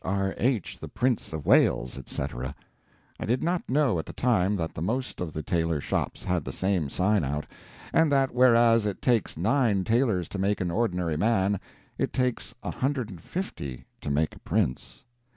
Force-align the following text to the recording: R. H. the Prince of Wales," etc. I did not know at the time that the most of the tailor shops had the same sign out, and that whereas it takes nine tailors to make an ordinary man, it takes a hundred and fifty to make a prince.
R. 0.03 0.33
H. 0.39 0.79
the 0.79 0.87
Prince 0.87 1.31
of 1.31 1.45
Wales," 1.45 1.95
etc. 1.95 2.55
I 3.19 3.25
did 3.27 3.43
not 3.43 3.69
know 3.69 3.99
at 3.99 4.07
the 4.07 4.13
time 4.13 4.55
that 4.55 4.73
the 4.73 4.81
most 4.81 5.21
of 5.21 5.31
the 5.31 5.43
tailor 5.43 5.79
shops 5.79 6.23
had 6.23 6.43
the 6.43 6.51
same 6.51 6.89
sign 6.89 7.23
out, 7.23 7.45
and 7.93 8.11
that 8.11 8.33
whereas 8.33 8.87
it 8.87 8.99
takes 8.99 9.37
nine 9.37 9.83
tailors 9.83 10.27
to 10.29 10.39
make 10.39 10.59
an 10.59 10.71
ordinary 10.71 11.17
man, 11.17 11.59
it 11.99 12.13
takes 12.13 12.55
a 12.63 12.71
hundred 12.71 13.11
and 13.11 13.21
fifty 13.21 13.85
to 13.99 14.09
make 14.09 14.35
a 14.35 14.39
prince. 14.39 15.03